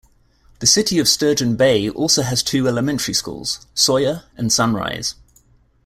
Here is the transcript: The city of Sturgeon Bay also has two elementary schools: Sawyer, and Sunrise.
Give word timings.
The 0.61 0.65
city 0.65 0.97
of 0.97 1.07
Sturgeon 1.07 1.55
Bay 1.55 1.87
also 1.87 2.23
has 2.23 2.41
two 2.41 2.67
elementary 2.67 3.13
schools: 3.13 3.67
Sawyer, 3.75 4.23
and 4.35 4.51
Sunrise. 4.51 5.13